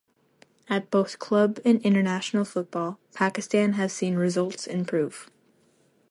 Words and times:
At 0.67 0.89
both 0.89 1.19
club 1.19 1.59
and 1.63 1.79
international 1.83 2.43
football, 2.43 2.97
Pakistan 3.13 3.73
have 3.73 3.91
seen 3.91 4.15
results 4.15 4.65
improve. 4.65 5.29